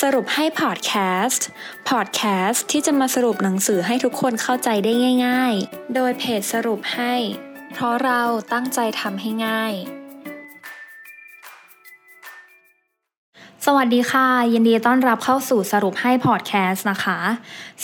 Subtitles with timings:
[0.00, 0.92] สรุปให้พอดแค
[1.24, 1.46] สต์
[1.88, 4.92] พอดแคสต์ที่จะมาสรุปหนังสือให้ทุกคนเข้าใจได้
[5.26, 7.14] ง่าย ๆ โดยเพจสรุปให้
[7.72, 8.22] เพราะเรา
[8.52, 9.72] ตั้งใจทำให้ง่าย
[13.64, 17.18] สวัสดีค่ะ ยินดีต้อนรับเข้าสู่สรุปให้พอดแคสต์นะคะ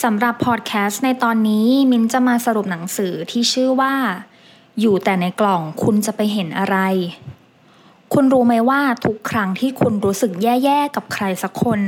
[0.03, 3.95] สำหรับพอดแคสต์ในตอนนี้มินจะมาสรุปหนังสือที่ชื่อว่า
[4.79, 6.77] อยู่แต่ในกล่องคุณจะไปเห็นอะไร
[8.13, 11.79] คุณรู้ไหมว่าทุกครั้งที่คุณรู้สึกแย่ๆกับใครสักคน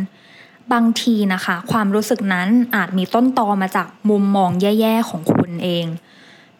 [0.74, 5.86] บางทีนะคะ ความรู้สึกนั้นอาจมีต้นตอมาจากมุมมองแย่ๆของคุณเอง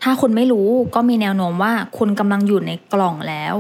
[0.02, 3.56] ถ้าคุณไม่รู้ก็มีแนวโน้มว่าคุณกำลังอยู่ในกล่องแล้ว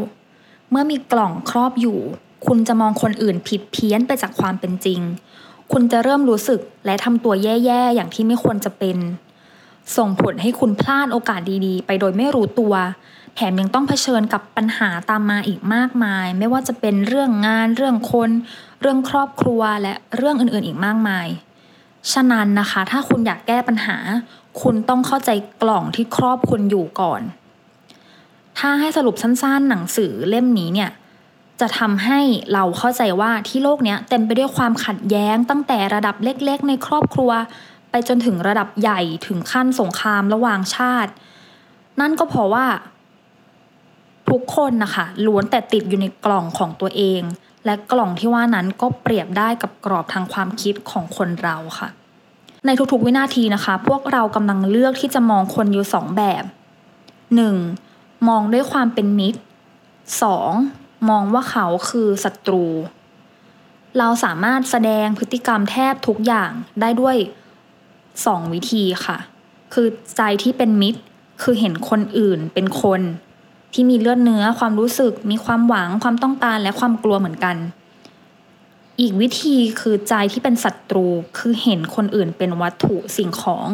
[0.69, 1.99] เมื่อมีกล่องครอบอยู่
[2.47, 4.99] คุณจะมองคนอื่นผิดเพี้ยนไปจากความเป็นจริง
[5.71, 8.97] คุณจะเริ่มรู้สึกและทำตัวแย่ๆอย่างที่ไม่ควรจะเป็น
[9.97, 12.73] ส่งผลให้คุณพลาดโอกาสดีๆ ไปโดยไม่รู้ตัว
[13.35, 18.29] แถมยังต้องเผชิญกับปัญหาตามมาอีกมากมาย ไม่ว่าจะเป็นเรื่องงาน เรื่องคน
[18.81, 21.27] เรื่องครอบครัวและเรื่องอื่นๆอีกมากมาย
[22.13, 23.97] ฉะนั้นนะคะ ถ้าคุณอยากแก้ปัญหา
[24.61, 25.29] คุณต้องเข้าใจ
[25.61, 27.21] กล่องที่ครอบคุณอยู่ก่อน
[28.57, 30.91] ถ้าให้สรุปสั้นๆ หนังสือเล่มนี้เนี่ย
[31.61, 32.19] จะทำให้
[32.53, 37.31] เราเข้าใจว่าที่โลกเนี้ยเต็มไปด้วยความขัดแย้งตั้งแต่ระดับเล็ก ๆ ในครอบครัว
[37.97, 41.11] ไปจนถึงระดับใหญ่ถึงขั้นสงครามระหว่างชาติ
[41.99, 42.65] นั่นก็เพราะว่า
[44.29, 47.21] ทุกคนนะคะล้วนแต่ติดอยู่ในกล่องของตัวเอง
[47.65, 51.89] และกล่องที่ว่านั้นก็เปรียบได้กับกรอบทางความคิดของคนเราค่ะ
[52.65, 56.43] ในทุกๆวินาทีนะคะ พวกเรากำลังเลือกที่จะมองคนอยู่สองแบบ
[57.55, 58.27] 1.
[58.27, 59.39] มองด้วยความเป็นมิตร
[60.23, 61.09] 2.
[61.09, 62.65] มองว่าเขาคือศัตรู
[63.99, 66.51] เราสามารถแสดงพฤติกรรมแทบทุกอย่าง
[66.81, 67.17] ได้ด้วย
[68.25, 69.17] สองวิธีค่ะ
[69.73, 71.01] คือใจที่เป็นมิตร
[71.41, 73.01] คือเห็นคนอื่นเป็นคน
[73.73, 77.55] ที่มีเลือดเนื้อความรู้สึก มีความหวังความต้องการและความกลัวเหมือนกัน
[78.99, 81.07] อีกวิธีคือใจที่เป็นศัตรู
[81.37, 83.67] คือเห็นคนอื่นเป็นวัตถุสิ่งของ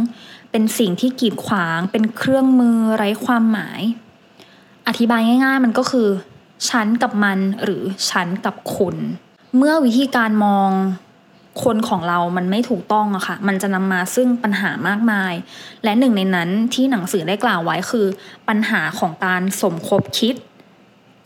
[0.51, 3.81] เป็นสิ่งที่กีดขวาง เป็นเครื่องมือไร้ความหมาย
[4.87, 6.07] อธิบายง่าย ๆ มันก็คือ
[6.69, 8.95] ฉันกับมันหรือฉันกับคุณ
[9.57, 10.71] เมื่อวิธีการมอง
[11.63, 15.33] คนของเรามันไม่ถูกต้องอะค่ะ มันจะนำมาซึ่งปัญหามากมาย
[15.83, 18.05] และหนึ่งในนั้นที่หนังสือได้กล่าวไว้คือ
[18.47, 20.35] ปัญหาของการสมคบคิด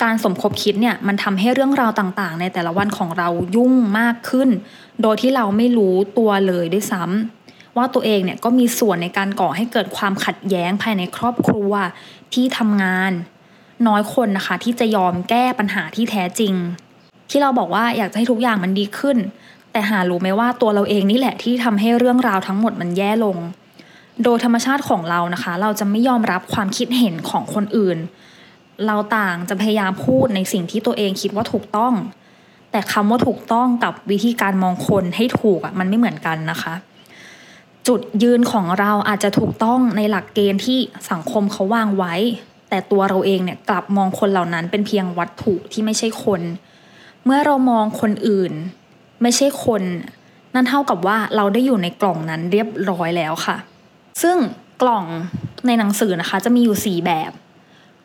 [0.04, 4.50] การสมคบคิดเนี่ยมันทำให้เรื่องราวต่างๆ ในแต่ละวันของเรายุ่งมากขึ้น
[5.02, 11.72] โดยที่เราไม่รู้ตัวเลยด้วยซ้ำว่าตัวเองเนี่ยก็มีส่วนในการก่อให้เกิดความขัดแย้งภายในครอบครัว
[12.34, 13.12] ที่ทำงาน
[13.88, 16.54] น้อยคนนะคะที่จะยอมแก้ปัญหาที่แท้จริง
[17.30, 19.18] ที่เราบอกว่าอยากจะให้ทุกอย่างมันดีขึ้น
[19.76, 23.38] แต่หารู้ไหมว่าตัวเราเองนี่แหละที่ทำให้เรื่องราวทั้งหมดมันแย่ลง
[24.24, 27.98] โดยธรรมชาติของเรานะคะ เราจะไม่ยอมรับความคิดเห็นของคนอื่น
[28.86, 31.94] เราต่างจะพยายามพูดในสิ่งที่ตัวเองคิดว่าถูกต้อง
[32.72, 36.74] แต่คำว่าถูกต้องกับวิธีการมองคนให้ถูกอะมันไม่เหมือนกันนะคะ
[37.88, 40.80] จุดยืนของเราอาจจะถูกต้องในหลักเกณฑ์ที่
[41.12, 42.16] สังคมเขาวางไว้
[42.70, 46.42] แต่ตัวเราเองเนี่ยกลับมองคนเหล่านั้นเป็นเพียงวัตถุที่ไม่ใช่คน
[47.26, 48.54] เมื่อเรามองคนอื่น
[49.22, 49.84] ไม่ใช่คน
[50.54, 53.58] นั่นเท่ากับว่าเราได้อยู่ในกล่องนั้นเรียบร้อยแล้วค่ะ
[54.22, 54.38] ซึ่ง
[54.82, 55.06] กล่อง
[55.68, 57.32] ในหนังสือนะคะจะมีอยู่สี่แบบ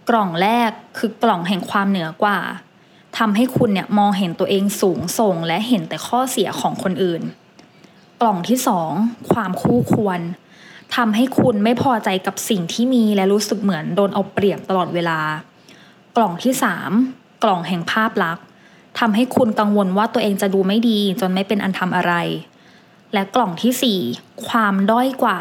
[0.08, 2.38] กล่องแรกคือกล่องแห่งความเหนือกว่า
[3.18, 7.22] ทำให้คุณเนี่ยมองเห็นตัวเองสูงส่ง และเห็นแต่ข้อเสียของคนอื่น
[8.20, 8.92] กล่องที่สอง
[9.32, 10.20] ความคู่ควร
[10.96, 15.18] ทำให้คุณไม่พอใจกับสิ่งที่มีและรู้สึกเหมือนโดนเอาเปรียบตลอดเวลา
[16.16, 16.90] กล่องที่สาม
[17.44, 18.44] กล่องแห่งภาพลักษณ์
[18.98, 22.12] ทำให้คุณกังวลว่าตัวเองจะดูไม่ดีจนไม่เป็นอันทำอะไร
[23.14, 23.98] และกล่องที่สี่
[24.46, 25.38] ความด้อยกว่า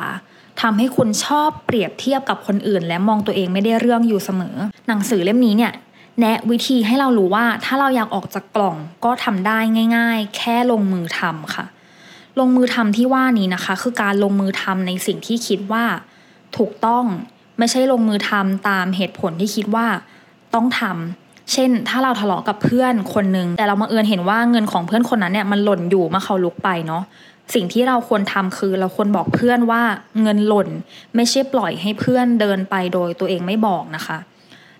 [0.61, 4.55] ทำให้คุณชอบเปรียบเทียบกับคนอื่น และมองตัวเองไม่ได้เรื่องอยู่เสมอ
[4.87, 5.73] หนังสือเล่มนี้เนี่ย
[6.19, 9.59] แนะวิธีให้เรารู้ว่าถ้าเราอยากออกจากกล่องก็ทำได้
[9.97, 11.65] ง่าย ๆ แค่ลงมือทำค่ะ
[12.39, 15.85] ลงมือทำที่ว่านี้นะคะ คือการลงมือทำในสิ่งที่คิดว่า
[16.57, 17.05] ถูกต้อง
[17.57, 19.87] ไม่ใช่ลงมือทำตามเหตุผลที่คิดว่า
[20.53, 27.03] ต้องทำ เช่น ถ้าเราทะเลาะกับเพื่อนคนหนึ่งแต่เรามาเอือนเห็นว่าเงินของเพื่อนคนนั้นเนี่ยมันหล่นอยู่เมื่อเขาลุกไปเนาะ
[27.55, 29.81] สิ่งที่เราควรทำคือเราควรบอกเพื่อนว่า
[30.21, 30.69] เงินหล่น
[31.15, 34.17] ไม่ใช่ปล่อยให้เพื่อนเดินไปโดยตัวเองไม่บอกนะคะ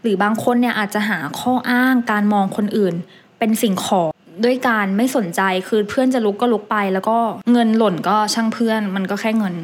[0.02, 2.96] หรือบางคนเนี่ยอาจจะหาข้ออ้างการมองคนอื่น
[3.40, 4.10] เป็นสิ่งของ
[4.44, 7.18] ด้วยการไม่สนใจคือเพื่อนจะลุกก็ลุกไป แล้วก็
[7.52, 9.56] เงินหล่นก็ช่างเพื่อนมันก็แค่เงิน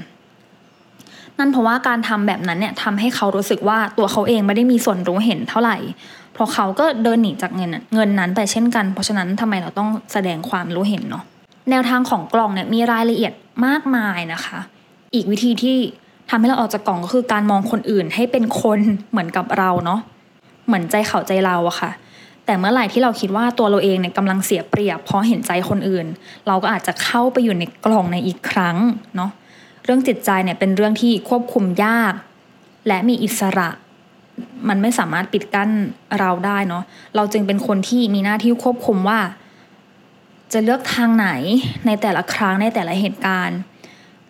[1.37, 5.77] นั่นเพราะว่าการทำแบบนั้นเนี่ยทำให้เขารู้สึกว่าตัวเขาเองไม่ได้มีส่วนรู้เห็นเท่าไหร่
[6.35, 11.23] เพราะเขาก็เดินหนีจากเงินเงินนั้นไปเช่นกัน เพราะฉะนั้นทำไมเราต้องแสดงความรู้เห็นเนาะ
[11.69, 13.33] แนวทางของกล่องเนี่ยมีรายละเอียด
[13.65, 14.59] มากมายนะคะ
[15.13, 15.77] อีกวิธีที่
[16.29, 18.79] ทำให้เราออกจากกล่องก็คือการมองคนอื่นให้เป็นคน
[19.11, 19.99] เหมือนกับเราเนาะ
[20.67, 21.91] เหมือนใจเขาใจเราอะค่ะ
[22.45, 26.05] แต่เมื่อไหร่ที่เราคิดว่าตัวเราเองเนี่ยกำลังเสียเปรียบเพราะเห็นใจคนอื่น
[26.47, 28.77] เราก็อาจจะเข้าไปอยู่ในกล่องในอีกครั้ง
[29.15, 29.31] เนาะ
[29.83, 32.13] เรื่องจิตใจเนี่ยเป็นเรื่องที่ควบคุมยาก
[32.87, 33.69] และมีอิสระ
[34.69, 35.69] มันไม่สามารถปิดกั้น
[36.19, 36.83] เราได้เนาะ
[37.15, 39.19] เราจึงเป็นคนที่มีหน้าที่ควบคุมว่า
[40.53, 41.29] จะเลือกทางไหน
[41.85, 43.59] ในแต่ละครั้งในแต่ละเหตุการณ์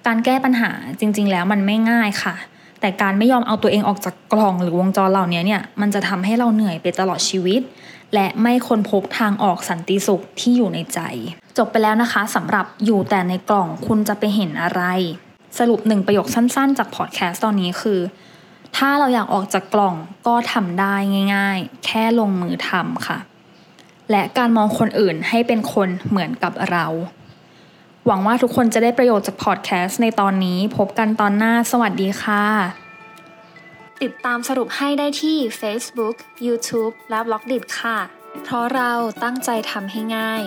[0.08, 2.36] การแก้ปัญหาจริง ๆ แล้วมันไม่ง่ายค่ะ
[2.82, 7.62] แต่การไม่ยอมเอาตัวเองออกจากกล่องหรือวงจรเหล่านี้เนี่ยมันจะทำให้เราเหนื่อยไปตลอดชีวิต
[8.14, 11.00] และไม่ค้นพบทางออกสันติสุขที่อยู่ในใจ
[11.58, 14.82] จบไปแล้วนะคะสำหรับอยู่แต่ในกล่องคุณจะไปเห็นอะไร
[15.60, 18.00] สรุปหนึ่งประโยคสั้น ๆ จากพอดแคสต์ตอนนี้คือ
[18.76, 19.96] ถ้าเราอยากออกจากกล่อง
[20.28, 20.96] ก็ทำได้
[21.36, 23.18] ง่าย ๆ แค่ลงมือทำค่ะ
[24.12, 26.86] และการมองคนอื่นให้เป็นคนเหมือนกับเรา
[28.06, 32.44] หวังว่าทุกคนจะได้ประโยชน์จากพอดแคสต์ในตอนนี้พบกันตอนหน้าสวัสดีค่ะ
[34.02, 36.16] ติดตามสรุปให้ได้ที่ Facebook,
[36.48, 37.98] YouTube และ b ล็อกดิค่ะ
[38.44, 38.92] เพราะเรา
[39.24, 40.44] ตั้งใจทำให้ง่าย